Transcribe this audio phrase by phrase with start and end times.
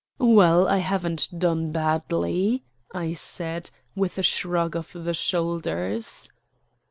[0.17, 6.27] "Well, I haven't done badly," I said, with a shrug of the shoulders.